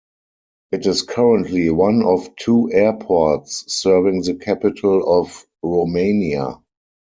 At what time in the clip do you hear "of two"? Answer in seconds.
2.01-2.71